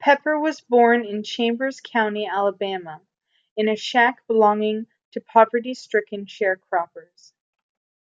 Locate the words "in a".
3.56-3.74